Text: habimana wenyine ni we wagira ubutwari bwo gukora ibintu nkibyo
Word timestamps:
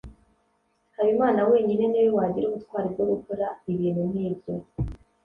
habimana 0.95 1.41
wenyine 1.51 1.83
ni 1.87 1.99
we 2.03 2.09
wagira 2.17 2.45
ubutwari 2.47 2.87
bwo 2.93 3.05
gukora 3.11 3.45
ibintu 3.71 4.01
nkibyo 4.09 4.53